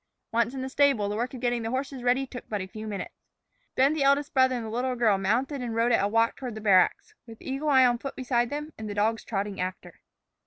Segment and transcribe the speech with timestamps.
[0.31, 2.87] Once in the stable, the work of getting the horses ready took but a few
[2.87, 3.13] moments.
[3.75, 6.55] Then the eldest brother and the little girl mounted and rode at a walk toward
[6.55, 9.99] the barracks, with Eagle Eye on foot beside them and the dogs trotting after.